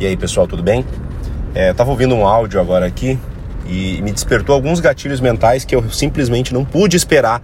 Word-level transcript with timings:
E 0.00 0.06
aí 0.06 0.16
pessoal, 0.16 0.46
tudo 0.46 0.62
bem? 0.62 0.84
É, 1.52 1.70
eu 1.70 1.74
tava 1.74 1.90
ouvindo 1.90 2.14
um 2.14 2.24
áudio 2.24 2.60
agora 2.60 2.86
aqui 2.86 3.18
e 3.66 4.00
me 4.00 4.12
despertou 4.12 4.54
alguns 4.54 4.78
gatilhos 4.78 5.20
mentais 5.20 5.64
que 5.64 5.74
eu 5.74 5.90
simplesmente 5.90 6.54
não 6.54 6.64
pude 6.64 6.96
esperar 6.96 7.42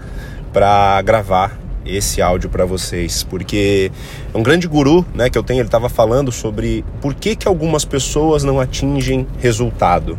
para 0.53 1.03
gravar 1.03 1.59
esse 1.85 2.23
áudio 2.23 2.49
para 2.49 2.65
vocês, 2.65 3.25
porque 3.25 3.91
é 4.33 4.39
um 4.39 4.43
grande 4.43 4.69
guru, 4.69 5.05
né, 5.13 5.29
que 5.29 5.37
eu 5.37 5.43
tenho, 5.43 5.59
ele 5.59 5.67
estava 5.67 5.89
falando 5.89 6.31
sobre 6.31 6.85
por 7.01 7.13
que 7.13 7.35
que 7.35 7.49
algumas 7.49 7.85
pessoas 7.85 8.45
não 8.45 8.61
atingem 8.61 9.27
resultado. 9.41 10.17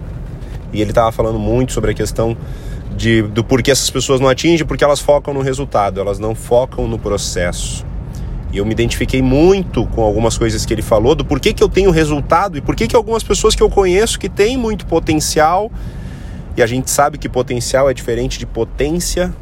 E 0.74 0.82
ele 0.82 0.92
estava 0.92 1.14
falando 1.14 1.40
muito 1.40 1.72
sobre 1.72 1.92
a 1.92 1.94
questão 1.94 2.36
de, 2.98 3.22
do 3.22 3.46
porquê 3.46 3.72
essas 3.72 3.90
pessoas 3.90 4.20
não 4.20 4.28
atingem, 4.28 4.68
porque 4.68 4.84
elas 4.84 5.00
focam 5.00 5.34
no 5.34 5.40
resultado, 5.40 6.02
elas 6.02 6.20
não 6.20 6.36
focam 6.36 6.86
no 6.86 7.00
processo. 7.00 7.86
E 8.56 8.58
eu 8.58 8.66
me 8.66 8.72
identifiquei 8.72 9.22
muito 9.22 9.86
com 9.88 10.02
algumas 10.02 10.38
coisas 10.38 10.66
que 10.66 10.74
ele 10.74 10.82
falou, 10.82 11.14
do 11.14 11.26
porquê 11.26 11.52
que 11.52 11.62
eu 11.62 11.68
tenho 11.68 11.92
resultado 11.92 12.58
e 12.58 12.62
por 12.62 12.74
que 12.74 12.96
algumas 12.96 13.22
pessoas 13.22 13.54
que 13.54 13.62
eu 13.62 13.70
conheço 13.70 14.18
que 14.18 14.30
têm 14.30 14.56
muito 14.56 14.86
potencial, 14.86 15.70
e 16.56 16.64
a 16.64 16.66
gente 16.66 16.90
sabe 16.90 17.18
que 17.18 17.28
potencial 17.28 17.90
é 17.90 17.94
diferente 17.94 18.40
de 18.40 18.46
potência, 18.46 19.34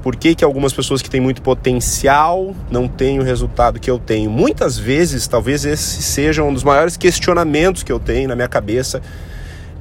por 0.00 0.14
que, 0.14 0.36
que 0.36 0.44
algumas 0.44 0.72
pessoas 0.72 1.02
que 1.02 1.10
têm 1.10 1.20
muito 1.20 1.42
potencial 1.42 2.54
não 2.70 2.86
têm 2.86 3.18
o 3.18 3.24
resultado 3.24 3.80
que 3.80 3.90
eu 3.90 3.98
tenho? 3.98 4.30
Muitas 4.30 4.78
vezes, 4.78 5.26
talvez 5.26 5.64
esse 5.64 6.00
seja 6.00 6.44
um 6.44 6.54
dos 6.54 6.62
maiores 6.62 6.96
questionamentos 6.96 7.82
que 7.82 7.90
eu 7.90 7.98
tenho 7.98 8.28
na 8.28 8.36
minha 8.36 8.48
cabeça. 8.48 9.02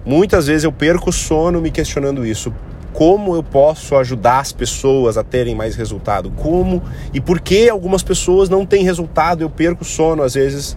Muitas 0.03 0.47
vezes 0.47 0.63
eu 0.63 0.71
perco 0.71 1.11
o 1.11 1.13
sono 1.13 1.61
me 1.61 1.69
questionando 1.69 2.25
isso 2.25 2.51
como 2.93 3.35
eu 3.35 3.43
posso 3.43 3.95
ajudar 3.95 4.39
as 4.39 4.51
pessoas 4.51 5.17
a 5.17 5.23
terem 5.23 5.55
mais 5.55 5.75
resultado, 5.75 6.31
como 6.31 6.81
e 7.13 7.21
por 7.21 7.39
que 7.39 7.69
algumas 7.69 8.03
pessoas 8.03 8.49
não 8.49 8.65
têm 8.65 8.83
resultado, 8.83 9.41
eu 9.41 9.49
perco 9.49 9.85
sono 9.85 10.23
às 10.23 10.33
vezes 10.33 10.75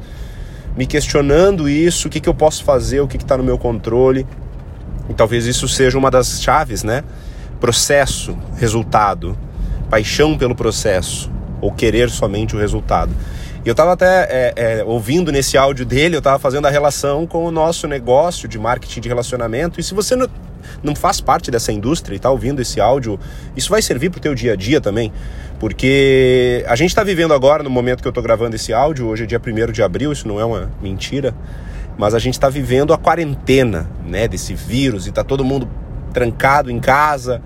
me 0.77 0.87
questionando 0.87 1.69
isso, 1.69 2.09
o 2.09 2.11
que, 2.11 2.21
que 2.21 2.29
eu 2.29 2.35
posso 2.35 2.65
fazer, 2.65 3.01
o 3.01 3.09
que 3.09 3.17
está 3.17 3.37
no 3.37 3.45
meu 3.45 3.59
controle. 3.59 4.27
E 5.09 5.15
talvez 5.15 5.47
isso 5.47 5.69
seja 5.69 5.99
uma 5.99 6.11
das 6.11 6.43
chaves, 6.43 6.83
né? 6.83 7.05
Processo, 7.61 8.37
resultado, 8.57 9.37
paixão 9.91 10.37
pelo 10.39 10.55
processo, 10.55 11.31
ou 11.61 11.73
querer 11.73 12.09
somente 12.11 12.57
o 12.57 12.59
resultado. 12.59 13.13
E 13.65 13.69
eu 13.69 13.73
estava 13.73 13.93
até 13.93 14.07
é, 14.07 14.53
é, 14.57 14.85
ouvindo 14.85 15.31
nesse 15.31 15.57
áudio 15.57 15.87
dele, 15.87 16.17
eu 16.17 16.19
estava 16.19 16.39
fazendo 16.39 16.67
a 16.67 16.71
relação 16.71 17.27
com 17.27 17.45
o 17.45 17.51
nosso 17.51 17.87
negócio 17.87 18.49
de 18.49 18.59
marketing 18.59 19.01
de 19.01 19.09
relacionamento. 19.09 19.79
E 19.79 19.83
se 19.83 19.95
você 19.95 20.17
não, 20.83 20.95
faz 20.95 21.21
parte 21.21 21.51
dessa 21.51 21.73
indústria 21.73 22.15
e 22.15 22.17
está 22.17 22.31
ouvindo 22.31 22.61
esse 22.61 22.81
áudio, 22.81 23.19
isso 23.57 23.71
vai 23.71 23.83
servir 23.83 24.11
para 24.11 24.19
o 24.19 24.21
teu 24.21 24.35
dia 24.35 24.53
a 24.53 24.57
dia 24.57 24.81
também. 24.81 25.13
Porque 25.59 26.65
a 26.67 26.75
gente 26.75 26.91
está 26.91 27.05
vivendo 27.05 27.33
agora, 27.33 27.63
no 27.63 27.71
momento 27.71 28.03
que 28.03 28.09
eu 28.09 28.11
estou 28.11 28.23
gravando 28.23 28.57
esse 28.57 28.73
áudio, 28.73 29.07
hoje 29.07 29.25
é 29.25 29.27
dia 29.27 29.41
1 29.41 29.73
de 29.73 29.83
abril, 29.83 30.13
isso 30.13 30.27
não 30.27 30.41
é 30.41 30.45
uma 30.45 30.71
mentira, 30.83 31.35
mas 31.97 32.15
a 32.15 32.19
gente 32.19 32.35
está 32.35 32.49
vivendo 32.49 32.93
a 32.93 32.99
quarentena 32.99 33.89
né, 34.05 34.27
desse 34.27 34.55
vírus 34.55 35.07
e 35.07 35.11
está 35.11 35.23
todo 35.23 35.45
mundo 35.45 35.69
trancado 36.13 36.71
em 36.71 36.81
casa 36.81 37.41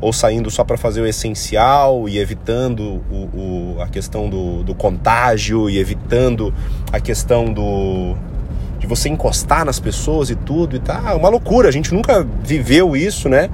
ou 0.00 0.12
saindo 0.12 0.50
só 0.50 0.64
para 0.64 0.76
fazer 0.76 1.00
o 1.02 1.06
essencial 1.06 2.08
e 2.08 2.18
evitando 2.18 3.02
o, 3.10 3.76
o, 3.76 3.82
a 3.82 3.88
questão 3.88 4.28
do, 4.28 4.62
do 4.62 4.74
contágio 4.74 5.68
e 5.68 5.78
evitando 5.78 6.54
a 6.90 6.98
questão 6.98 7.52
do, 7.52 8.16
de 8.80 8.86
você 8.86 9.08
encostar 9.08 9.64
nas 9.64 9.78
pessoas 9.78 10.30
e 10.30 10.34
tudo 10.34 10.74
e 10.74 10.80
tá 10.80 11.14
uma 11.14 11.28
loucura. 11.28 11.68
A 11.68 11.72
gente 11.72 11.92
nunca 11.92 12.26
viveu 12.42 12.96
isso, 12.96 13.28
né? 13.28 13.50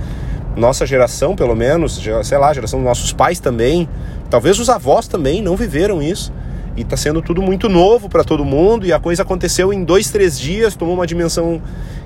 Nossa 0.56 0.86
geração, 0.86 1.36
pelo 1.36 1.54
menos, 1.54 2.00
sei 2.22 2.38
lá, 2.38 2.54
geração 2.54 2.78
dos 2.78 2.88
nossos 2.88 3.12
pais 3.12 3.38
também, 3.40 3.86
talvez 4.30 4.58
os 4.58 4.70
avós 4.70 5.06
também 5.06 5.42
não 5.42 5.56
viveram 5.56 6.00
isso. 6.00 6.32
E 6.76 6.84
tá 6.84 6.96
sendo 6.96 7.20
tudo 7.20 7.42
muito 7.42 7.68
novo 7.68 8.08
para 8.08 8.22
todo 8.22 8.44
mundo 8.44 8.86
e 8.86 8.92
a 8.92 9.00
coisa 9.00 9.22
aconteceu 9.22 9.72
em 9.72 9.82
dois, 9.82 10.10
três 10.10 10.38
dias, 10.38 10.76
tomou 10.76 10.94
uma 10.94 11.06
dimensão 11.06 11.60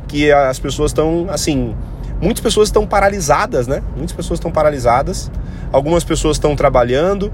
que 0.09 0.33
as 0.33 0.59
pessoas 0.59 0.91
estão, 0.91 1.27
assim, 1.29 1.75
muitas 2.21 2.41
pessoas 2.41 2.69
estão 2.69 2.87
paralisadas, 2.87 3.67
né? 3.67 3.83
Muitas 3.97 4.15
pessoas 4.17 4.39
estão 4.39 4.51
paralisadas. 4.51 5.31
Algumas 5.73 6.05
pessoas 6.05 6.37
estão 6.37 6.57
trabalhando 6.57 7.33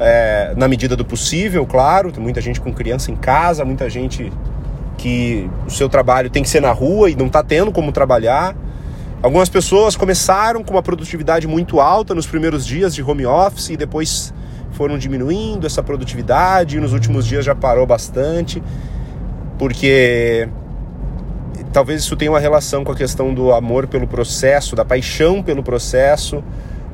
é, 0.00 0.54
na 0.56 0.66
medida 0.68 0.96
do 0.96 1.04
possível, 1.04 1.66
claro. 1.66 2.10
Tem 2.10 2.22
muita 2.22 2.40
gente 2.40 2.60
com 2.60 2.72
criança 2.72 3.10
em 3.10 3.16
casa, 3.16 3.64
muita 3.64 3.90
gente 3.90 4.32
que 4.98 5.48
o 5.66 5.70
seu 5.70 5.88
trabalho 5.88 6.28
tem 6.28 6.42
que 6.42 6.48
ser 6.48 6.60
na 6.60 6.72
rua 6.72 7.08
e 7.08 7.14
não 7.14 7.26
está 7.26 7.42
tendo 7.42 7.72
como 7.72 7.90
trabalhar. 7.92 8.54
Algumas 9.22 9.48
pessoas 9.48 9.96
começaram 9.96 10.62
com 10.62 10.74
uma 10.74 10.82
produtividade 10.82 11.46
muito 11.46 11.80
alta 11.80 12.14
nos 12.14 12.26
primeiros 12.26 12.66
dias 12.66 12.94
de 12.94 13.02
home 13.02 13.24
office 13.24 13.70
e 13.70 13.76
depois 13.76 14.34
foram 14.72 14.98
diminuindo 14.98 15.66
essa 15.66 15.82
produtividade 15.82 16.76
e 16.76 16.80
nos 16.80 16.92
últimos 16.92 17.26
dias 17.26 17.44
já 17.44 17.54
parou 17.54 17.86
bastante, 17.86 18.62
porque 19.58 20.48
talvez 21.72 22.02
isso 22.02 22.16
tenha 22.16 22.30
uma 22.30 22.38
relação 22.38 22.84
com 22.84 22.92
a 22.92 22.94
questão 22.94 23.32
do 23.32 23.52
amor 23.52 23.86
pelo 23.86 24.06
processo, 24.06 24.76
da 24.76 24.84
paixão 24.84 25.42
pelo 25.42 25.62
processo, 25.62 26.44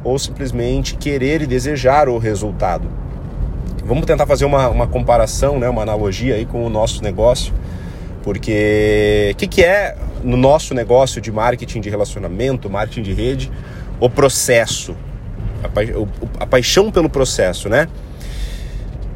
ou 0.02 0.18
simplesmente 0.18 0.96
querer 0.96 1.42
e 1.42 1.46
desejar 1.46 2.08
o 2.08 2.18
resultado. 2.18 2.88
Vamos 3.84 4.06
tentar 4.06 4.26
fazer 4.26 4.46
uma, 4.46 4.68
uma 4.68 4.86
comparação, 4.86 5.58
né, 5.58 5.68
uma 5.68 5.82
analogia 5.82 6.36
aí 6.36 6.46
com 6.46 6.64
o 6.64 6.70
nosso 6.70 7.02
negócio. 7.02 7.52
Porque 8.24 9.32
o 9.32 9.36
que, 9.36 9.46
que 9.46 9.62
é 9.62 9.94
no 10.24 10.36
nosso 10.36 10.72
negócio 10.72 11.20
de 11.20 11.30
marketing 11.30 11.82
de 11.82 11.90
relacionamento, 11.90 12.70
marketing 12.70 13.02
de 13.02 13.12
rede, 13.12 13.52
o 14.00 14.08
processo, 14.08 14.96
a, 15.62 15.68
pa 15.68 15.82
a 16.40 16.46
paixão 16.46 16.90
pelo 16.90 17.10
processo, 17.10 17.68
né? 17.68 17.86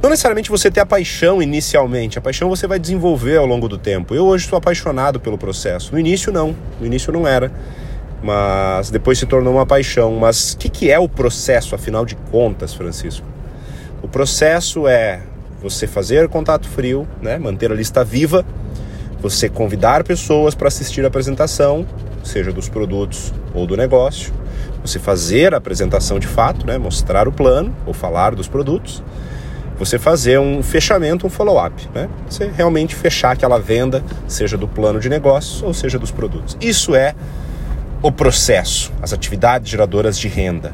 Não 0.02 0.10
necessariamente 0.10 0.50
você 0.50 0.70
ter 0.70 0.80
a 0.80 0.86
paixão 0.86 1.42
inicialmente, 1.42 2.18
a 2.18 2.20
paixão 2.20 2.50
você 2.50 2.66
vai 2.66 2.78
desenvolver 2.78 3.38
ao 3.38 3.46
longo 3.46 3.66
do 3.66 3.78
tempo. 3.78 4.14
Eu 4.14 4.26
hoje 4.26 4.46
sou 4.46 4.58
apaixonado 4.58 5.18
pelo 5.18 5.38
processo. 5.38 5.92
No 5.92 5.98
início 5.98 6.30
não, 6.30 6.54
no 6.78 6.86
início 6.86 7.10
não 7.10 7.26
era, 7.26 7.50
mas 8.22 8.90
depois 8.90 9.18
se 9.18 9.24
tornou 9.24 9.54
uma 9.54 9.66
paixão. 9.66 10.16
Mas 10.16 10.52
o 10.52 10.58
que, 10.58 10.68
que 10.68 10.90
é 10.90 10.98
o 10.98 11.08
processo, 11.08 11.74
afinal 11.74 12.04
de 12.04 12.14
contas, 12.30 12.74
Francisco? 12.74 13.26
O 14.02 14.06
processo 14.06 14.86
é 14.86 15.20
você 15.60 15.86
fazer 15.86 16.28
contato 16.28 16.68
frio, 16.68 17.08
né? 17.20 17.38
manter 17.38 17.72
a 17.72 17.74
lista 17.74 18.04
viva, 18.04 18.44
você 19.20 19.48
convidar 19.48 20.04
pessoas 20.04 20.54
para 20.54 20.68
assistir 20.68 21.04
a 21.04 21.08
apresentação, 21.08 21.86
seja 22.22 22.52
dos 22.52 22.68
produtos 22.68 23.32
ou 23.54 23.66
do 23.66 23.76
negócio, 23.76 24.32
você 24.82 24.98
fazer 24.98 25.54
a 25.54 25.56
apresentação 25.56 26.18
de 26.18 26.26
fato, 26.26 26.66
né, 26.66 26.78
mostrar 26.78 27.26
o 27.26 27.32
plano 27.32 27.74
ou 27.84 27.92
falar 27.92 28.34
dos 28.34 28.48
produtos, 28.48 29.02
você 29.78 29.98
fazer 29.98 30.38
um 30.38 30.62
fechamento, 30.62 31.26
um 31.26 31.30
follow-up, 31.30 31.88
né? 31.94 32.08
Você 32.28 32.50
realmente 32.52 32.96
fechar 32.96 33.30
aquela 33.30 33.60
venda, 33.60 34.02
seja 34.26 34.56
do 34.56 34.66
plano 34.66 34.98
de 34.98 35.08
negócio 35.08 35.64
ou 35.64 35.72
seja 35.72 35.98
dos 36.00 36.10
produtos. 36.10 36.56
Isso 36.60 36.96
é 36.96 37.14
o 38.02 38.10
processo, 38.10 38.92
as 39.00 39.12
atividades 39.12 39.70
geradoras 39.70 40.18
de 40.18 40.26
renda. 40.26 40.72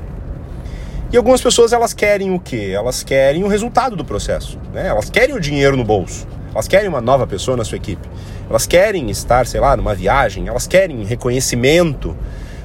E 1.12 1.16
algumas 1.18 1.42
pessoas 1.42 1.72
elas 1.72 1.92
querem 1.92 2.32
o 2.34 2.40
quê? 2.40 2.72
Elas 2.74 3.02
querem 3.02 3.44
o 3.44 3.46
resultado 3.46 3.94
do 3.94 4.06
processo, 4.06 4.58
né? 4.72 4.88
Elas 4.88 5.10
querem 5.10 5.34
o 5.34 5.40
dinheiro 5.40 5.76
no 5.76 5.84
bolso. 5.84 6.26
Elas 6.54 6.66
querem 6.66 6.88
uma 6.88 7.00
nova 7.00 7.26
pessoa 7.26 7.56
na 7.56 7.64
sua 7.64 7.76
equipe. 7.76 8.08
Elas 8.48 8.66
querem 8.66 9.10
estar, 9.10 9.46
sei 9.46 9.60
lá, 9.60 9.76
numa 9.76 9.94
viagem, 9.94 10.48
elas 10.48 10.66
querem 10.66 11.04
reconhecimento, 11.04 12.16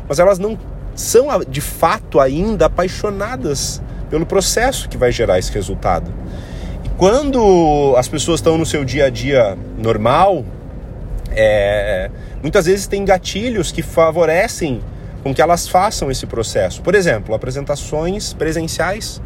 mas 0.07 0.19
elas 0.19 0.39
não 0.39 0.57
são 0.95 1.27
de 1.47 1.61
fato 1.61 2.19
ainda 2.19 2.65
apaixonadas 2.65 3.81
pelo 4.09 4.25
processo 4.25 4.89
que 4.89 4.97
vai 4.97 5.11
gerar 5.11 5.39
esse 5.39 5.51
resultado. 5.51 6.11
E 6.83 6.89
quando 6.97 7.95
as 7.97 8.07
pessoas 8.07 8.39
estão 8.39 8.57
no 8.57 8.65
seu 8.65 8.83
dia 8.83 9.05
a 9.05 9.09
dia 9.09 9.57
normal, 9.77 10.43
é, 11.31 12.09
muitas 12.41 12.65
vezes 12.65 12.87
tem 12.87 13.05
gatilhos 13.05 13.71
que 13.71 13.81
favorecem 13.81 14.81
com 15.23 15.33
que 15.33 15.41
elas 15.41 15.67
façam 15.67 16.09
esse 16.09 16.25
processo. 16.25 16.81
Por 16.81 16.95
exemplo, 16.95 17.35
apresentações 17.35 18.33
presenciais 18.33 19.21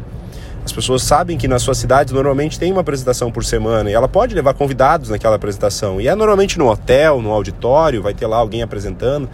as 0.64 0.72
pessoas 0.72 1.02
sabem 1.02 1.36
que 1.36 1.46
nas 1.46 1.62
suas 1.62 1.76
cidades 1.76 2.12
normalmente 2.12 2.58
tem 2.58 2.72
uma 2.72 2.80
apresentação 2.80 3.30
por 3.30 3.44
semana 3.44 3.90
e 3.90 3.92
ela 3.92 4.08
pode 4.08 4.34
levar 4.34 4.54
convidados 4.54 5.10
naquela 5.10 5.36
apresentação. 5.36 6.00
E 6.00 6.08
é 6.08 6.14
normalmente 6.14 6.58
no 6.58 6.68
hotel, 6.70 7.20
no 7.20 7.30
auditório, 7.30 8.02
vai 8.02 8.14
ter 8.14 8.26
lá 8.26 8.38
alguém 8.38 8.62
apresentando. 8.62 9.28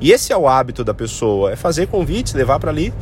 E 0.00 0.10
esse 0.10 0.32
é 0.32 0.36
o 0.36 0.48
hábito 0.48 0.82
da 0.82 0.92
pessoa, 0.92 1.52
é 1.52 1.56
fazer 1.56 1.86
convites, 1.86 2.34
levar 2.34 2.58
para 2.58 2.70
ali 2.70 2.92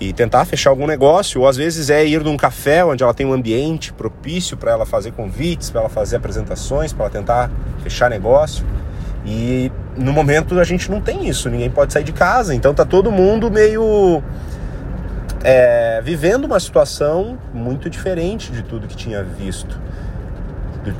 e 0.00 0.12
tentar 0.12 0.44
fechar 0.46 0.70
algum 0.70 0.86
negócio, 0.86 1.42
ou 1.42 1.48
às 1.48 1.56
vezes 1.56 1.90
é 1.90 2.06
ir 2.06 2.22
num 2.22 2.36
café 2.36 2.84
onde 2.84 3.02
ela 3.02 3.12
tem 3.12 3.26
um 3.26 3.32
ambiente 3.32 3.92
propício 3.92 4.56
para 4.56 4.72
ela 4.72 4.86
fazer 4.86 5.12
convites, 5.12 5.68
para 5.68 5.82
ela 5.82 5.90
fazer 5.90 6.16
apresentações, 6.16 6.92
para 6.92 7.04
ela 7.04 7.12
tentar 7.12 7.50
fechar 7.82 8.08
negócio. 8.08 8.64
E 9.26 9.70
no 9.96 10.12
momento 10.12 10.58
a 10.58 10.64
gente 10.64 10.90
não 10.90 11.00
tem 11.00 11.28
isso, 11.28 11.50
ninguém 11.50 11.70
pode 11.70 11.92
sair 11.92 12.04
de 12.04 12.12
casa, 12.12 12.54
então 12.54 12.72
tá 12.72 12.84
todo 12.84 13.10
mundo 13.10 13.50
meio 13.50 14.22
é, 15.42 16.00
vivendo 16.02 16.44
uma 16.44 16.58
situação 16.60 17.38
muito 17.52 17.88
diferente 17.88 18.50
de 18.52 18.62
tudo 18.62 18.86
que 18.86 18.96
tinha 18.96 19.22
visto, 19.22 19.78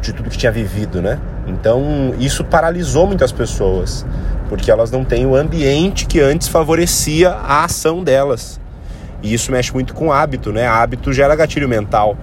de 0.00 0.12
tudo 0.12 0.28
que 0.28 0.36
tinha 0.36 0.50
vivido, 0.50 1.00
né? 1.00 1.18
Então 1.46 2.14
isso 2.18 2.44
paralisou 2.44 3.06
muitas 3.06 3.32
pessoas, 3.32 4.04
porque 4.48 4.70
elas 4.70 4.90
não 4.90 5.04
têm 5.04 5.26
o 5.26 5.36
ambiente 5.36 6.06
que 6.06 6.20
antes 6.20 6.48
favorecia 6.48 7.30
a 7.30 7.64
ação 7.64 8.02
delas. 8.02 8.60
E 9.22 9.32
isso 9.32 9.50
mexe 9.50 9.72
muito 9.72 9.94
com 9.94 10.12
hábito, 10.12 10.52
né? 10.52 10.66
Hábito 10.66 11.12
gera 11.12 11.34
gatilho 11.34 11.68
mental. 11.68 12.16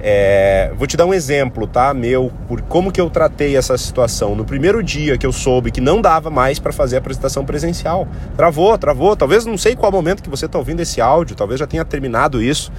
É, 0.00 0.72
vou 0.76 0.86
te 0.86 0.96
dar 0.96 1.06
um 1.06 1.12
exemplo, 1.12 1.66
tá? 1.66 1.92
Meu, 1.92 2.30
por 2.46 2.60
como 2.62 2.92
que 2.92 3.00
eu 3.00 3.10
tratei 3.10 3.56
essa 3.56 3.76
situação. 3.76 4.34
No 4.34 4.44
primeiro 4.44 4.82
dia 4.82 5.18
que 5.18 5.26
eu 5.26 5.32
soube 5.32 5.70
que 5.70 5.80
não 5.80 6.00
dava 6.00 6.30
mais 6.30 6.58
para 6.58 6.72
fazer 6.72 6.96
a 6.96 6.98
apresentação 7.00 7.44
presencial, 7.44 8.06
travou, 8.36 8.76
travou. 8.78 9.16
Talvez 9.16 9.44
não 9.44 9.58
sei 9.58 9.74
qual 9.74 9.90
momento 9.90 10.22
que 10.22 10.30
você 10.30 10.46
está 10.46 10.58
ouvindo 10.58 10.80
esse 10.80 11.00
áudio, 11.00 11.34
talvez 11.34 11.58
já 11.58 11.66
tenha 11.66 11.84
terminado 11.84 12.40
isso, 12.40 12.70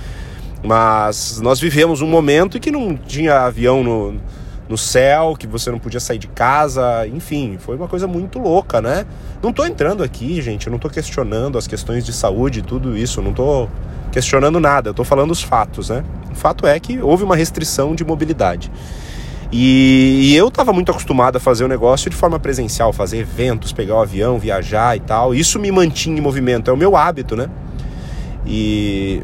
mas 0.64 1.40
nós 1.42 1.60
vivemos 1.60 2.02
um 2.02 2.08
momento 2.08 2.58
em 2.58 2.60
que 2.60 2.72
não 2.72 2.96
tinha 2.96 3.42
avião 3.42 3.84
no, 3.84 4.16
no 4.70 4.78
céu, 4.78 5.36
que 5.38 5.48
você 5.48 5.70
não 5.72 5.80
podia 5.80 6.00
sair 6.00 6.20
de 6.20 6.28
casa, 6.28 7.06
enfim, 7.08 7.58
foi 7.60 7.76
uma 7.76 7.88
coisa 7.88 8.08
muito 8.08 8.40
louca, 8.40 8.82
né? 8.82 9.06
Não 9.42 9.52
tô 9.52 9.66
entrando 9.66 10.04
aqui, 10.04 10.42
gente, 10.42 10.68
eu 10.68 10.72
não 10.72 10.80
tô 10.80 10.90
questionando 10.90 11.58
as 11.58 11.68
questões 11.68 12.06
de 12.06 12.14
saúde 12.14 12.60
e 12.60 12.62
tudo 12.62 12.96
isso, 12.96 13.22
não 13.22 13.34
tô 13.34 13.68
questionando 14.12 14.60
nada, 14.60 14.90
eu 14.90 14.94
tô 14.94 15.04
falando 15.04 15.32
os 15.32 15.42
fatos, 15.42 15.90
né? 15.90 16.04
O 16.32 16.36
fato 16.36 16.66
é 16.66 16.80
que 16.80 17.00
houve 17.00 17.24
uma 17.24 17.36
restrição 17.36 17.96
de 17.96 18.04
mobilidade. 18.04 18.72
E, 19.52 20.32
e 20.32 20.36
eu 20.36 20.48
estava 20.50 20.72
muito 20.72 20.92
acostumado 20.92 21.38
a 21.38 21.40
fazer 21.40 21.64
o 21.64 21.68
negócio 21.68 22.10
de 22.10 22.16
forma 22.16 22.40
presencial, 22.40 22.94
fazer 22.94 23.18
eventos, 23.18 23.74
pegar 23.74 23.96
o 23.96 24.02
avião, 24.02 24.38
viajar 24.38 24.96
e 24.96 25.00
tal. 25.00 25.34
Isso 25.34 25.58
me 25.60 25.72
mantinha 25.72 26.18
em 26.18 26.22
movimento, 26.22 26.70
é 26.70 26.74
o 26.74 26.78
meu 26.78 26.96
hábito, 26.96 27.36
né? 27.36 27.50
E, 28.46 29.24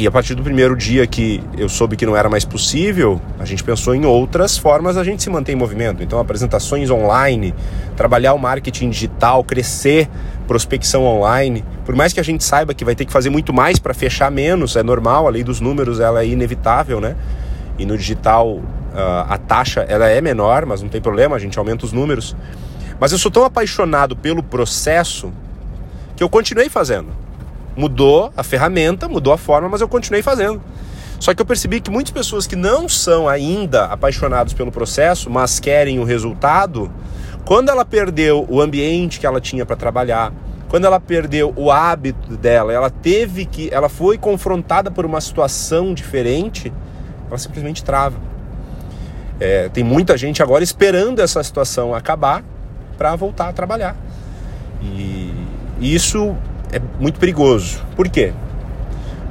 e 0.00 0.06
a 0.06 0.10
partir 0.10 0.34
do 0.34 0.42
primeiro 0.42 0.74
dia 0.74 1.06
que 1.06 1.42
eu 1.58 1.68
soube 1.68 1.94
que 1.94 2.06
não 2.06 2.16
era 2.16 2.26
mais 2.26 2.42
possível, 2.42 3.20
a 3.38 3.44
gente 3.44 3.62
pensou 3.62 3.94
em 3.94 4.06
outras 4.06 4.56
formas 4.56 4.96
a 4.96 5.04
gente 5.04 5.22
se 5.22 5.28
manter 5.28 5.52
em 5.52 5.56
movimento. 5.56 6.02
Então, 6.02 6.18
apresentações 6.18 6.88
online, 6.90 7.54
trabalhar 7.98 8.32
o 8.32 8.38
marketing 8.38 8.88
digital, 8.88 9.44
crescer 9.44 10.08
prospecção 10.48 11.04
online. 11.04 11.62
Por 11.84 11.94
mais 11.94 12.14
que 12.14 12.20
a 12.20 12.22
gente 12.22 12.42
saiba 12.42 12.72
que 12.72 12.82
vai 12.82 12.94
ter 12.94 13.04
que 13.04 13.12
fazer 13.12 13.28
muito 13.28 13.52
mais 13.52 13.78
para 13.78 13.92
fechar 13.92 14.30
menos, 14.30 14.74
é 14.74 14.82
normal, 14.82 15.26
a 15.26 15.30
lei 15.30 15.44
dos 15.44 15.60
números 15.60 16.00
ela 16.00 16.22
é 16.22 16.26
inevitável, 16.26 16.98
né? 16.98 17.14
E 17.78 17.84
no 17.84 17.98
digital 17.98 18.52
uh, 18.54 18.62
a 19.28 19.36
taxa 19.36 19.84
ela 19.86 20.08
é 20.08 20.22
menor, 20.22 20.64
mas 20.64 20.80
não 20.80 20.88
tem 20.88 21.02
problema, 21.02 21.36
a 21.36 21.38
gente 21.38 21.58
aumenta 21.58 21.84
os 21.84 21.92
números. 21.92 22.34
Mas 22.98 23.12
eu 23.12 23.18
sou 23.18 23.30
tão 23.30 23.44
apaixonado 23.44 24.16
pelo 24.16 24.42
processo 24.42 25.30
que 26.16 26.22
eu 26.22 26.28
continuei 26.30 26.70
fazendo. 26.70 27.08
Mudou 27.80 28.30
a 28.36 28.42
ferramenta, 28.42 29.08
mudou 29.08 29.32
a 29.32 29.38
forma, 29.38 29.66
mas 29.66 29.80
eu 29.80 29.88
continuei 29.88 30.22
fazendo. 30.22 30.60
Só 31.18 31.32
que 31.32 31.40
eu 31.40 31.46
percebi 31.46 31.80
que 31.80 31.90
muitas 31.90 32.12
pessoas 32.12 32.46
que 32.46 32.54
não 32.54 32.90
são 32.90 33.26
ainda 33.26 33.86
apaixonados 33.86 34.52
pelo 34.52 34.70
processo, 34.70 35.30
mas 35.30 35.58
querem 35.58 35.98
o 35.98 36.04
resultado, 36.04 36.90
quando 37.42 37.70
ela 37.70 37.82
perdeu 37.82 38.44
o 38.50 38.60
ambiente 38.60 39.18
que 39.18 39.24
ela 39.24 39.40
tinha 39.40 39.64
para 39.64 39.76
trabalhar, 39.76 40.30
quando 40.68 40.84
ela 40.84 41.00
perdeu 41.00 41.54
o 41.56 41.70
hábito 41.70 42.36
dela, 42.36 42.70
ela 42.70 42.90
teve 42.90 43.46
que, 43.46 43.70
ela 43.72 43.88
foi 43.88 44.18
confrontada 44.18 44.90
por 44.90 45.06
uma 45.06 45.22
situação 45.22 45.94
diferente, 45.94 46.70
ela 47.28 47.38
simplesmente 47.38 47.82
trava. 47.82 48.18
É, 49.40 49.70
tem 49.70 49.82
muita 49.82 50.18
gente 50.18 50.42
agora 50.42 50.62
esperando 50.62 51.20
essa 51.20 51.42
situação 51.42 51.94
acabar 51.94 52.44
para 52.98 53.16
voltar 53.16 53.48
a 53.48 53.52
trabalhar. 53.54 53.96
E 54.82 55.32
isso 55.80 56.36
é 56.72 56.80
muito 56.98 57.18
perigoso. 57.18 57.82
Por 57.96 58.08
quê? 58.08 58.32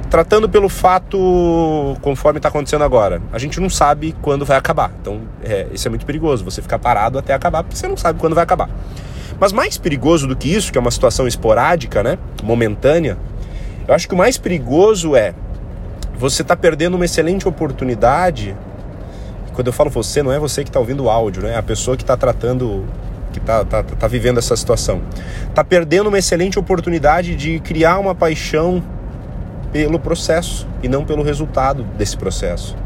Tratando 0.08 0.48
pelo 0.48 0.68
fato 0.68 1.96
conforme 2.00 2.38
está 2.38 2.48
acontecendo 2.48 2.82
agora, 2.82 3.22
a 3.32 3.38
gente 3.38 3.60
não 3.60 3.70
sabe 3.70 4.14
quando 4.20 4.44
vai 4.44 4.56
acabar. 4.56 4.92
Então, 5.00 5.20
é, 5.42 5.68
isso 5.72 5.86
é 5.86 5.90
muito 5.90 6.04
perigoso, 6.04 6.44
você 6.44 6.60
ficar 6.60 6.78
parado 6.78 7.18
até 7.18 7.32
acabar, 7.32 7.62
porque 7.62 7.76
você 7.76 7.86
não 7.86 7.96
sabe 7.96 8.18
quando 8.18 8.34
vai 8.34 8.42
acabar. 8.42 8.68
Mas 9.38 9.52
mais 9.52 9.78
perigoso 9.78 10.26
do 10.26 10.34
que 10.34 10.52
isso, 10.52 10.72
que 10.72 10.78
é 10.78 10.80
uma 10.80 10.90
situação 10.90 11.28
esporádica, 11.28 12.02
né, 12.02 12.18
momentânea, 12.42 13.16
eu 13.86 13.94
acho 13.94 14.06
que 14.06 14.14
o 14.14 14.18
mais 14.18 14.36
perigoso 14.36 15.14
é 15.14 15.34
você 16.20 16.44
tá 16.44 16.54
perdendo 16.54 16.94
uma 16.94 17.04
excelente 17.06 17.48
oportunidade. 17.48 18.54
Quando 19.54 19.68
eu 19.68 19.72
falo 19.72 19.88
você, 19.88 20.22
não 20.22 20.30
é 20.30 20.38
você 20.38 20.62
que 20.62 20.68
está 20.68 20.78
ouvindo 20.78 21.04
o 21.04 21.10
áudio, 21.10 21.42
né? 21.42 21.54
É 21.54 21.56
a 21.56 21.62
pessoa 21.62 21.96
que 21.96 22.02
está 22.02 22.14
tratando, 22.14 22.84
que 23.32 23.38
está 23.38 23.64
tá, 23.64 23.82
tá 23.82 24.08
vivendo 24.08 24.38
essa 24.38 24.56
situação. 24.56 25.00
Tá 25.54 25.64
perdendo 25.64 26.08
uma 26.08 26.18
excelente 26.18 26.58
oportunidade 26.58 27.34
de 27.34 27.60
criar 27.60 27.98
uma 27.98 28.14
paixão 28.14 28.82
pelo 29.72 29.98
processo 29.98 30.66
e 30.82 30.88
não 30.88 31.04
pelo 31.04 31.22
resultado 31.22 31.84
desse 31.96 32.16
processo. 32.16 32.76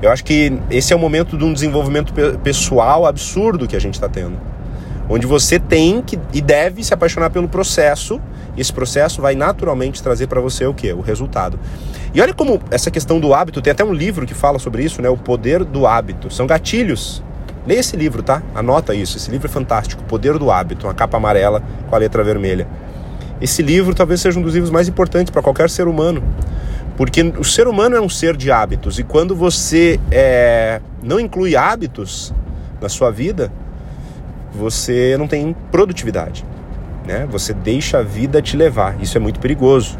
Eu 0.00 0.10
acho 0.10 0.24
que 0.24 0.56
esse 0.70 0.92
é 0.92 0.96
o 0.96 0.98
momento 0.98 1.36
de 1.36 1.44
um 1.44 1.52
desenvolvimento 1.52 2.12
pessoal 2.42 3.04
absurdo 3.04 3.66
que 3.66 3.74
a 3.74 3.80
gente 3.80 3.94
está 3.94 4.08
tendo. 4.08 4.38
Onde 5.08 5.26
você 5.26 5.58
tem 5.58 6.02
que 6.02 6.18
e 6.32 6.40
deve 6.40 6.84
se 6.84 6.92
apaixonar 6.92 7.30
pelo 7.30 7.48
processo, 7.48 8.20
esse 8.56 8.72
processo 8.72 9.22
vai 9.22 9.34
naturalmente 9.34 10.02
trazer 10.02 10.26
para 10.26 10.40
você 10.40 10.66
o 10.66 10.74
que? 10.74 10.92
O 10.92 11.00
resultado. 11.00 11.58
E 12.12 12.20
olha 12.20 12.34
como 12.34 12.60
essa 12.70 12.90
questão 12.90 13.18
do 13.18 13.32
hábito, 13.32 13.62
tem 13.62 13.70
até 13.70 13.84
um 13.84 13.92
livro 13.92 14.26
que 14.26 14.34
fala 14.34 14.58
sobre 14.58 14.84
isso, 14.84 15.00
né? 15.00 15.08
O 15.08 15.16
poder 15.16 15.64
do 15.64 15.86
hábito. 15.86 16.32
São 16.32 16.46
gatilhos. 16.46 17.22
Leia 17.68 17.80
esse 17.80 17.98
livro, 17.98 18.22
tá? 18.22 18.42
Anota 18.54 18.94
isso. 18.94 19.18
Esse 19.18 19.30
livro 19.30 19.46
é 19.46 19.50
fantástico. 19.50 20.00
O 20.00 20.04
poder 20.06 20.38
do 20.38 20.50
hábito, 20.50 20.86
uma 20.86 20.94
capa 20.94 21.18
amarela 21.18 21.62
com 21.86 21.94
a 21.94 21.98
letra 21.98 22.24
vermelha. 22.24 22.66
Esse 23.42 23.60
livro 23.60 23.94
talvez 23.94 24.22
seja 24.22 24.38
um 24.38 24.42
dos 24.42 24.54
livros 24.54 24.70
mais 24.70 24.88
importantes 24.88 25.30
para 25.30 25.42
qualquer 25.42 25.68
ser 25.68 25.86
humano, 25.86 26.24
porque 26.96 27.20
o 27.38 27.44
ser 27.44 27.68
humano 27.68 27.94
é 27.94 28.00
um 28.00 28.08
ser 28.08 28.38
de 28.38 28.50
hábitos 28.50 28.98
e 28.98 29.04
quando 29.04 29.36
você 29.36 30.00
é, 30.10 30.80
não 31.02 31.20
inclui 31.20 31.56
hábitos 31.56 32.32
na 32.80 32.88
sua 32.88 33.10
vida, 33.10 33.52
você 34.50 35.14
não 35.18 35.28
tem 35.28 35.54
produtividade, 35.70 36.46
né? 37.06 37.28
Você 37.30 37.52
deixa 37.52 37.98
a 37.98 38.02
vida 38.02 38.40
te 38.40 38.56
levar. 38.56 38.96
Isso 38.98 39.18
é 39.18 39.20
muito 39.20 39.38
perigoso. 39.38 39.98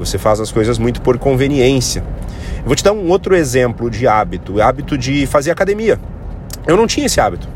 Você 0.00 0.18
faz 0.18 0.40
as 0.40 0.50
coisas 0.50 0.78
muito 0.78 1.00
por 1.00 1.16
conveniência. 1.16 2.02
Eu 2.58 2.66
vou 2.66 2.74
te 2.74 2.82
dar 2.82 2.92
um 2.92 3.08
outro 3.08 3.36
exemplo 3.36 3.88
de 3.88 4.08
hábito, 4.08 4.60
hábito 4.60 4.98
de 4.98 5.26
fazer 5.26 5.52
academia. 5.52 5.98
Eu 6.66 6.76
não 6.76 6.86
tinha 6.86 7.06
esse 7.06 7.20
hábito, 7.20 7.48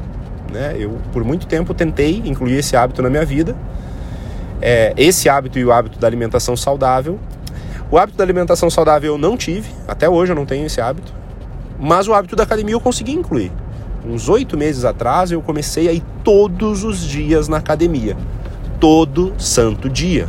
né? 0.52 0.74
Eu 0.78 0.98
por 1.12 1.24
muito 1.24 1.46
tempo 1.46 1.74
tentei 1.74 2.22
incluir 2.24 2.58
esse 2.58 2.76
hábito 2.76 3.02
na 3.02 3.10
minha 3.10 3.24
vida 3.24 3.56
é, 4.60 4.92
esse 4.96 5.28
hábito 5.28 5.58
e 5.58 5.64
o 5.64 5.72
hábito 5.72 5.98
da 5.98 6.06
alimentação 6.06 6.56
saudável. 6.56 7.18
O 7.90 7.98
hábito 7.98 8.18
da 8.18 8.24
alimentação 8.24 8.68
saudável 8.68 9.12
eu 9.12 9.18
não 9.18 9.36
tive, 9.36 9.70
até 9.86 10.08
hoje 10.08 10.32
eu 10.32 10.36
não 10.36 10.44
tenho 10.44 10.66
esse 10.66 10.80
hábito, 10.80 11.12
mas 11.78 12.08
o 12.08 12.14
hábito 12.14 12.34
da 12.34 12.42
academia 12.42 12.74
eu 12.74 12.80
consegui 12.80 13.12
incluir. 13.12 13.52
Uns 14.04 14.28
oito 14.28 14.56
meses 14.56 14.84
atrás 14.84 15.30
eu 15.30 15.40
comecei 15.40 15.88
a 15.88 15.92
ir 15.92 16.02
todos 16.24 16.84
os 16.84 17.00
dias 17.00 17.48
na 17.48 17.58
academia, 17.58 18.16
todo 18.80 19.34
santo 19.38 19.88
dia. 19.88 20.28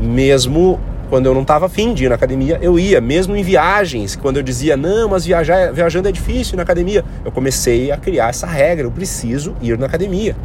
Mesmo 0.00 0.78
quando 1.08 1.26
eu 1.26 1.34
não 1.34 1.42
estava 1.42 1.66
afim 1.66 1.94
de 1.94 2.04
ir 2.04 2.08
na 2.08 2.14
academia, 2.14 2.58
eu 2.60 2.78
ia, 2.78 3.00
mesmo 3.00 3.36
em 3.36 3.42
viagens, 3.42 4.14
quando 4.14 4.36
eu 4.36 4.42
dizia, 4.42 4.76
não, 4.76 5.08
mas 5.08 5.24
viajar, 5.24 5.72
viajando 5.72 6.08
é 6.08 6.12
difícil 6.12 6.56
na 6.56 6.62
academia, 6.62 7.04
eu 7.24 7.32
comecei 7.32 7.90
a 7.90 7.96
criar 7.96 8.28
essa 8.28 8.46
regra, 8.46 8.86
eu 8.86 8.90
preciso 8.90 9.56
ir 9.62 9.78
na 9.78 9.86
academia. 9.86 10.36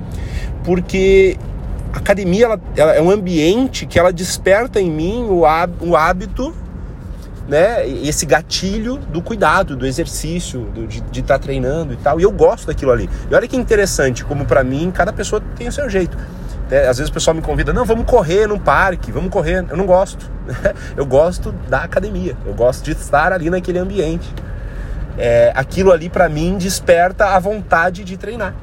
Porque 0.63 1.37
a 1.91 1.97
academia 1.97 2.45
ela, 2.45 2.61
ela, 2.75 2.93
é 2.93 3.01
um 3.01 3.11
ambiente 3.11 3.85
que 3.85 3.99
ela 3.99 4.11
desperta 4.11 4.79
em 4.79 4.89
mim 4.89 5.25
o, 5.29 5.43
o 5.81 5.95
hábito, 5.95 6.53
né? 7.47 7.87
Esse 7.87 8.25
gatilho 8.25 8.97
do 8.97 9.21
cuidado, 9.21 9.75
do 9.75 9.85
exercício, 9.85 10.61
do, 10.61 10.87
de 10.87 11.19
estar 11.19 11.37
tá 11.37 11.39
treinando 11.39 11.93
e 11.93 11.97
tal. 11.97 12.19
E 12.19 12.23
eu 12.23 12.31
gosto 12.31 12.67
daquilo 12.67 12.91
ali. 12.91 13.09
E 13.29 13.35
olha 13.35 13.47
que 13.47 13.57
interessante, 13.57 14.23
como 14.23 14.45
para 14.45 14.63
mim, 14.63 14.91
cada 14.91 15.11
pessoa 15.11 15.41
tem 15.57 15.67
o 15.67 15.71
seu 15.71 15.89
jeito. 15.89 16.17
É, 16.73 16.87
às 16.87 16.97
vezes 16.97 17.11
o 17.11 17.13
pessoal 17.13 17.35
me 17.35 17.41
convida, 17.43 17.71
não, 17.71 17.85
vamos 17.85 18.03
correr 18.07 18.47
num 18.47 18.57
parque, 18.57 19.11
vamos 19.11 19.29
correr. 19.29 19.63
Eu 19.69 19.77
não 19.77 19.85
gosto. 19.85 20.27
eu 20.97 21.05
gosto 21.05 21.51
da 21.69 21.83
academia. 21.83 22.35
Eu 22.47 22.55
gosto 22.55 22.83
de 22.83 22.93
estar 22.93 23.31
ali 23.31 23.47
naquele 23.47 23.77
ambiente. 23.77 24.33
É, 25.15 25.53
aquilo 25.53 25.91
ali 25.91 26.09
para 26.09 26.27
mim 26.27 26.57
desperta 26.57 27.27
a 27.27 27.39
vontade 27.39 28.03
de 28.03 28.17
treinar, 28.17 28.55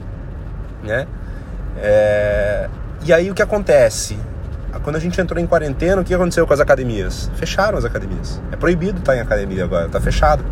né? 0.83 1.07
É, 1.81 2.69
e 3.05 3.13
aí 3.13 3.31
o 3.31 3.35
que 3.35 3.43
acontece? 3.43 4.19
Quando 4.83 4.97
a 4.97 4.99
gente 4.99 5.21
entrou 5.21 5.41
em 5.41 5.47
quarentena, 5.47 6.03
o 6.03 6.05
que 6.05 6.13
aconteceu 6.13 6.45
com 6.49 6.53
as 6.53 6.59
academias? 6.59 7.31
Fecharam 7.37 7.79
as 7.79 7.85
academias. 7.85 8.43
É 8.51 8.57
proibido 8.57 8.99
estar 8.99 9.17
em 9.17 9.21
academia 9.21 9.63
agora, 9.63 9.87
está 9.87 10.01
fechado. 10.01 10.45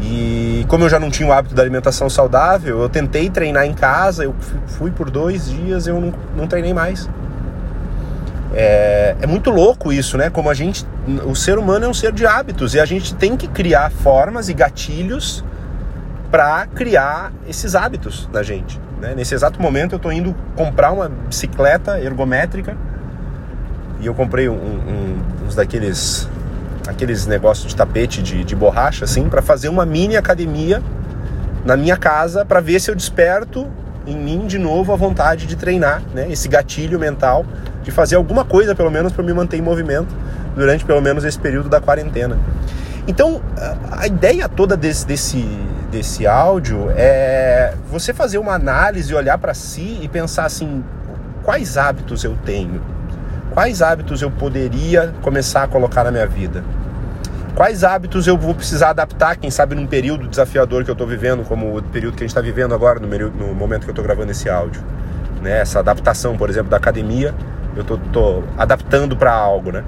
E 0.00 0.64
como 0.68 0.84
eu 0.84 0.88
já 0.88 0.98
não 0.98 1.10
tinha 1.10 1.28
o 1.28 1.32
hábito 1.32 1.54
da 1.54 1.62
alimentação 1.62 2.10
saudável, 2.10 2.80
eu 2.80 2.88
tentei 2.88 3.30
treinar 3.30 3.64
em 3.64 3.74
casa, 3.74 4.24
eu 4.24 4.34
fui 4.66 4.90
por 4.90 5.10
dois 5.10 5.48
dias, 5.48 5.86
eu 5.86 6.00
não, 6.00 6.14
não 6.36 6.46
treinei 6.46 6.74
mais. 6.74 7.08
É, 8.52 9.16
é, 9.20 9.26
muito 9.26 9.50
louco 9.50 9.92
isso, 9.92 10.16
né? 10.16 10.30
Como 10.30 10.48
a 10.48 10.54
gente. 10.54 10.86
O 11.26 11.34
ser 11.34 11.58
humano 11.58 11.84
é 11.84 11.88
um 11.88 11.94
ser 11.94 12.12
de 12.12 12.24
hábitos 12.24 12.74
e 12.74 12.80
a 12.80 12.84
gente 12.84 13.14
tem 13.14 13.36
que 13.36 13.48
criar 13.48 13.90
formas 13.90 14.48
e 14.48 14.54
gatilhos 14.54 15.44
para 16.30 16.66
criar 16.66 17.32
esses 17.48 17.74
hábitos 17.74 18.28
na 18.32 18.42
gente. 18.42 18.80
Né? 19.00 19.14
Nesse 19.14 19.34
exato 19.34 19.60
momento 19.60 19.92
eu 19.92 19.96
estou 19.96 20.12
indo 20.12 20.34
comprar 20.56 20.92
uma 20.92 21.08
bicicleta 21.08 22.00
ergométrica 22.00 22.76
e 24.00 24.06
eu 24.06 24.14
comprei 24.14 24.48
um, 24.48 24.54
um, 24.54 25.46
uns 25.46 25.54
daqueles 25.54 26.28
aqueles 26.86 27.26
negócios 27.26 27.68
de 27.68 27.76
tapete 27.76 28.22
de, 28.22 28.44
de 28.44 28.54
borracha 28.56 29.04
assim 29.04 29.28
para 29.28 29.42
fazer 29.42 29.68
uma 29.68 29.86
mini 29.86 30.16
academia 30.16 30.82
na 31.64 31.76
minha 31.76 31.96
casa 31.96 32.44
para 32.44 32.60
ver 32.60 32.80
se 32.80 32.90
eu 32.90 32.94
desperto 32.94 33.66
em 34.06 34.16
mim 34.16 34.46
de 34.46 34.58
novo 34.58 34.92
a 34.92 34.96
vontade 34.96 35.46
de 35.46 35.56
treinar, 35.56 36.02
né? 36.14 36.30
Esse 36.30 36.46
gatilho 36.46 36.98
mental 36.98 37.44
de 37.82 37.90
fazer 37.90 38.16
alguma 38.16 38.44
coisa 38.44 38.74
pelo 38.74 38.90
menos 38.90 39.12
para 39.12 39.24
me 39.24 39.32
manter 39.32 39.56
em 39.56 39.62
movimento 39.62 40.14
durante 40.54 40.84
pelo 40.84 41.00
menos 41.00 41.24
esse 41.24 41.38
período 41.38 41.68
da 41.68 41.80
quarentena. 41.80 42.38
Então, 43.06 43.42
a 43.90 44.06
ideia 44.06 44.48
toda 44.48 44.76
desse, 44.76 45.06
desse, 45.06 45.46
desse 45.90 46.26
áudio 46.26 46.90
é 46.96 47.74
você 47.90 48.14
fazer 48.14 48.38
uma 48.38 48.54
análise, 48.54 49.14
olhar 49.14 49.36
para 49.36 49.52
si 49.52 49.98
e 50.02 50.08
pensar 50.08 50.46
assim: 50.46 50.82
quais 51.42 51.76
hábitos 51.76 52.24
eu 52.24 52.36
tenho? 52.44 52.80
Quais 53.54 53.80
hábitos 53.80 54.20
eu 54.20 54.32
poderia 54.32 55.14
começar 55.22 55.62
a 55.62 55.68
colocar 55.68 56.02
na 56.02 56.10
minha 56.10 56.26
vida? 56.26 56.64
Quais 57.54 57.84
hábitos 57.84 58.26
eu 58.26 58.36
vou 58.36 58.52
precisar 58.52 58.90
adaptar, 58.90 59.36
quem 59.36 59.48
sabe 59.48 59.76
num 59.76 59.86
período 59.86 60.26
desafiador 60.26 60.82
que 60.82 60.90
eu 60.90 60.94
estou 60.94 61.06
vivendo, 61.06 61.44
como 61.44 61.78
o 61.78 61.80
período 61.80 62.16
que 62.16 62.24
a 62.24 62.26
gente 62.26 62.32
está 62.32 62.40
vivendo 62.40 62.74
agora, 62.74 62.98
no, 62.98 63.06
no, 63.06 63.54
momento 63.54 63.82
que 63.82 63.90
eu 63.90 63.92
estou 63.92 64.04
gravando 64.04 64.32
esse 64.32 64.50
áudio. 64.50 64.82
Né? 65.40 65.60
Essa 65.60 65.78
adaptação, 65.78 66.36
por 66.36 66.50
exemplo, 66.50 66.68
da 66.68 66.78
academia, 66.78 67.32
eu 67.76 67.82
estou 67.82 68.42
adaptando 68.58 69.16
para 69.16 69.32
algo, 69.32 69.70
né? 69.70 69.84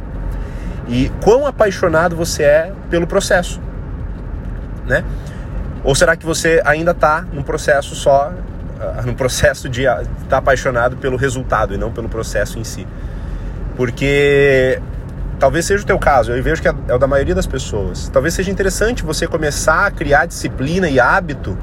E 0.86 1.10
quão 1.24 1.44
apaixonado 1.44 2.14
você 2.14 2.44
é 2.44 2.72
pelo 2.88 3.04
processo, 3.04 3.60
né? 4.86 5.02
Ou 5.82 5.92
será 5.92 6.14
que 6.14 6.24
você 6.24 6.62
ainda 6.64 6.92
está 6.92 7.24
num 7.32 7.42
processo 7.42 7.96
só, 7.96 8.30
uh, 8.30 9.04
num 9.04 9.14
processo 9.14 9.68
de 9.68 9.82
estar 9.82 10.04
tá 10.28 10.36
apaixonado 10.36 10.96
pelo 10.98 11.16
resultado 11.16 11.74
e 11.74 11.76
não 11.76 11.90
pelo 11.90 12.08
processo 12.08 12.60
em 12.60 12.64
si? 12.64 12.86
Porque 13.76 14.80
talvez 15.38 15.66
seja 15.66 15.82
o 15.82 15.86
teu 15.86 15.98
caso, 15.98 16.32
eu 16.32 16.42
vejo 16.42 16.62
que 16.62 16.68
é, 16.68 16.74
é 16.88 16.94
o 16.94 16.98
da 16.98 17.06
maioria 17.06 17.34
das 17.34 17.46
pessoas. 17.46 18.08
Talvez 18.08 18.34
seja 18.34 18.50
interessante 18.50 19.02
você 19.02 19.26
começar 19.26 19.86
a 19.86 19.90
criar 19.90 20.26
disciplina 20.26 20.88
e 20.88 20.98
hábito 20.98 21.56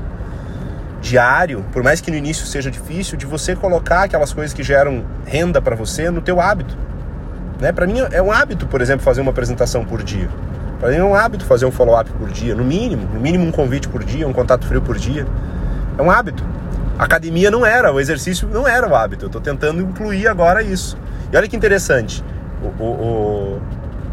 diário, 1.02 1.66
por 1.74 1.84
mais 1.84 2.00
que 2.00 2.10
no 2.10 2.16
início 2.16 2.46
seja 2.46 2.72
difícil, 2.72 3.18
de 3.18 3.26
você 3.26 3.56
colocar 3.56 4.04
aquelas 4.04 4.32
coisas 4.32 4.54
que 4.54 4.64
geram 4.64 5.04
renda 5.26 5.62
para 5.62 5.76
você 5.76 6.10
no 6.10 6.22
teu 6.22 6.40
hábito. 6.40 6.78
Né? 7.60 7.72
Para 7.72 7.86
mim 7.86 8.00
é 8.12 8.22
um 8.22 8.32
hábito, 8.32 8.66
por 8.68 8.82
exemplo, 8.82 9.04
fazer 9.04 9.22
uma 9.22 9.32
apresentação 9.32 9.84
por 9.84 10.02
dia. 10.02 10.30
Para 10.80 10.90
mim 10.90 10.98
é 10.98 11.04
um 11.04 11.16
hábito 11.16 11.46
fazer 11.46 11.66
um 11.66 11.72
follow-up 11.72 12.10
por 12.12 12.30
dia, 12.30 12.56
no 12.56 12.64
mínimo, 12.64 13.08
no 13.14 13.20
mínimo 13.20 13.46
um 13.46 13.52
convite 13.52 13.88
por 13.88 14.04
dia, 14.04 14.28
um 14.28 14.34
contato 14.34 14.66
frio 14.66 14.82
por 14.82 14.98
dia. 14.98 15.26
É 15.98 16.02
um 16.02 16.10
hábito. 16.10 16.44
Academia 16.98 17.50
não 17.50 17.66
era, 17.66 17.92
o 17.92 18.00
exercício 18.00 18.48
não 18.48 18.68
era 18.68 18.88
o 18.88 18.96
hábito. 18.96 19.26
Eu 19.26 19.28
estou 19.28 19.42
tentando 19.42 19.82
incluir 19.82 20.28
agora 20.28 20.62
isso. 20.62 20.98
E 21.34 21.38
olha 21.38 21.48
que 21.48 21.56
interessante, 21.56 22.24
o, 22.62 22.84
o, 22.84 22.86
o 22.86 23.62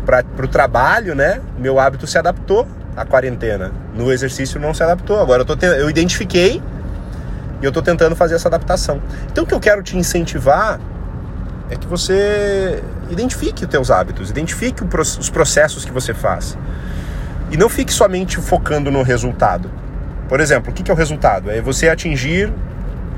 para 0.07 0.25
o 0.45 0.49
trabalho, 0.49 1.15
né? 1.15 1.41
Meu 1.59 1.79
hábito 1.79 2.07
se 2.07 2.17
adaptou 2.17 2.67
à 2.97 3.05
quarentena. 3.05 3.71
No 3.95 4.11
exercício 4.11 4.59
não 4.59 4.73
se 4.73 4.83
adaptou. 4.83 5.21
Agora 5.21 5.43
eu, 5.43 5.47
tô 5.47 5.55
te... 5.55 5.67
eu 5.67 5.91
identifiquei 5.91 6.63
e 7.61 7.65
eu 7.65 7.69
estou 7.69 7.83
tentando 7.83 8.17
fazer 8.17 8.37
essa 8.37 8.49
adaptação. 8.49 9.03
Então 9.31 9.45
o 9.45 9.47
que 9.47 9.53
eu 9.53 9.61
quero 9.61 9.83
te 9.83 9.97
incentivar 9.99 10.81
é 11.71 11.77
que 11.77 11.87
você 11.87 12.83
identifique 13.11 13.65
os 13.65 13.71
teus 13.71 13.91
hábitos, 13.91 14.31
identifique 14.31 14.83
os 14.83 15.31
processos 15.31 15.85
que 15.85 15.93
você 15.93 16.15
faz. 16.15 16.57
E 17.51 17.57
não 17.57 17.69
fique 17.69 17.93
somente 17.93 18.39
focando 18.39 18.91
no 18.91 19.03
resultado. 19.03 19.71
Por 20.27 20.41
exemplo, 20.41 20.73
o 20.73 20.75
que 20.75 20.91
é 20.91 20.95
o 20.95 20.97
resultado? 20.97 21.51
É 21.51 21.61
você 21.61 21.89
atingir 21.89 22.51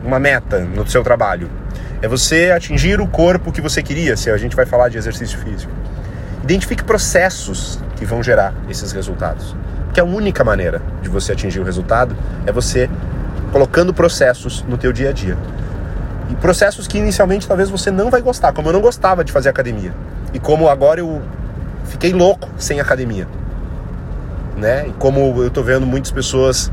uma 0.05 0.19
meta 0.19 0.59
no 0.59 0.87
seu 0.89 1.05
trabalho. 1.05 1.49
É 2.03 2.09
você 2.09 2.51
atingir 2.51 3.01
o 3.01 3.07
corpo 3.07 3.53
que 3.53 3.61
você 3.61 3.81
queria, 3.81 4.17
se 4.17 4.29
a 4.29 4.37
gente 4.37 4.57
vai 4.57 4.67
falar 4.67 4.89
de 4.89 4.99
exercício 4.99 5.39
físico. 5.39 5.73
Identifique 6.43 6.83
processos 6.83 7.79
que 7.95 8.05
vão 8.05 8.21
gerar 8.21 8.53
esses 8.69 8.91
resultados. 8.91 9.55
Que 9.95 10.01
a 10.01 10.05
única 10.05 10.43
maneira 10.43 10.83
de 11.01 11.09
você 11.09 11.31
atingir 11.31 11.61
o 11.61 11.63
resultado 11.63 12.17
é 12.45 12.51
você 12.51 12.91
colocando 13.53 13.95
processos 13.95 14.65
no 14.67 14.77
teu 14.77 14.93
dia 14.93 15.11
a 15.11 15.13
dia. 15.13 15.39
E 16.29 16.35
processos 16.35 16.89
que 16.89 16.99
inicialmente 16.99 17.47
talvez 17.47 17.71
você 17.71 17.89
não 17.93 18.11
vai 18.11 18.21
gostar, 18.21 18.53
como 18.53 18.69
eu 18.69 18.73
não 18.73 18.81
gostava 18.81 19.23
de 19.23 19.31
fazer 19.31 19.51
academia. 19.51 19.95
E 20.35 20.41
como 20.41 20.69
agora 20.69 20.99
eu 20.99 21.23
fiquei 21.85 22.13
louco 22.13 22.49
sem 22.59 22.81
academia. 22.81 23.29
Né? 24.57 24.89
E 24.89 24.93
como 24.95 25.41
eu 25.41 25.51
tô 25.51 25.63
vendo 25.63 25.87
muitas 25.87 26.11
pessoas 26.11 26.73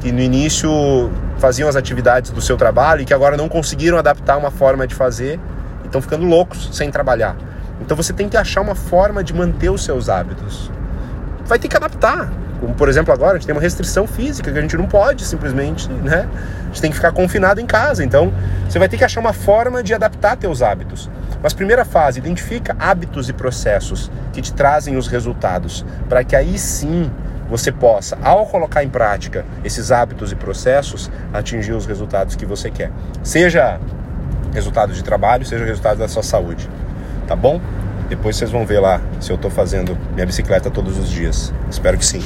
que 0.00 0.10
no 0.10 0.20
início 0.20 1.08
faziam 1.40 1.68
as 1.68 1.74
atividades 1.74 2.30
do 2.30 2.40
seu 2.40 2.56
trabalho 2.56 3.00
e 3.00 3.04
que 3.04 3.14
agora 3.14 3.36
não 3.36 3.48
conseguiram 3.48 3.98
adaptar 3.98 4.36
uma 4.36 4.50
forma 4.50 4.86
de 4.86 4.94
fazer 4.94 5.40
e 5.82 5.86
estão 5.86 6.00
ficando 6.00 6.26
loucos 6.26 6.68
sem 6.72 6.90
trabalhar. 6.90 7.34
Então 7.80 7.96
você 7.96 8.12
tem 8.12 8.28
que 8.28 8.36
achar 8.36 8.60
uma 8.60 8.74
forma 8.74 9.24
de 9.24 9.34
manter 9.34 9.70
os 9.70 9.82
seus 9.82 10.08
hábitos. 10.08 10.70
Vai 11.46 11.58
ter 11.58 11.66
que 11.66 11.76
adaptar. 11.76 12.30
Como 12.60 12.74
por 12.74 12.90
exemplo 12.90 13.12
agora, 13.12 13.32
a 13.32 13.34
gente 13.38 13.46
tem 13.46 13.54
uma 13.54 13.62
restrição 13.62 14.06
física 14.06 14.52
que 14.52 14.58
a 14.58 14.60
gente 14.60 14.76
não 14.76 14.86
pode 14.86 15.24
simplesmente, 15.24 15.88
né? 15.90 16.28
A 16.62 16.66
gente 16.66 16.82
tem 16.82 16.90
que 16.90 16.96
ficar 16.96 17.10
confinado 17.10 17.58
em 17.58 17.66
casa. 17.66 18.04
Então, 18.04 18.30
você 18.68 18.78
vai 18.78 18.86
ter 18.86 18.98
que 18.98 19.04
achar 19.04 19.18
uma 19.18 19.32
forma 19.32 19.82
de 19.82 19.94
adaptar 19.94 20.36
teus 20.36 20.60
hábitos. 20.60 21.08
Mas 21.42 21.54
primeira 21.54 21.86
fase, 21.86 22.18
identifica 22.18 22.76
hábitos 22.78 23.30
e 23.30 23.32
processos 23.32 24.10
que 24.30 24.42
te 24.42 24.52
trazem 24.52 24.98
os 24.98 25.08
resultados, 25.08 25.86
para 26.06 26.22
que 26.22 26.36
aí 26.36 26.58
sim 26.58 27.10
você 27.50 27.72
possa, 27.72 28.16
ao 28.22 28.46
colocar 28.46 28.84
em 28.84 28.88
prática 28.88 29.44
esses 29.64 29.90
hábitos 29.90 30.30
e 30.30 30.36
processos, 30.36 31.10
atingir 31.32 31.72
os 31.72 31.84
resultados 31.84 32.36
que 32.36 32.46
você 32.46 32.70
quer. 32.70 32.92
Seja 33.24 33.80
resultado 34.54 34.92
de 34.92 35.02
trabalho, 35.02 35.44
seja 35.44 35.64
resultado 35.64 35.98
da 35.98 36.08
sua 36.08 36.22
saúde. 36.22 36.70
Tá 37.26 37.34
bom? 37.34 37.60
Depois 38.08 38.36
vocês 38.36 38.50
vão 38.50 38.64
ver 38.64 38.80
lá 38.80 39.00
se 39.20 39.30
eu 39.30 39.36
estou 39.36 39.50
fazendo 39.50 39.98
minha 40.14 40.26
bicicleta 40.26 40.70
todos 40.70 40.96
os 40.96 41.10
dias. 41.10 41.52
Espero 41.68 41.98
que 41.98 42.06
sim. 42.06 42.22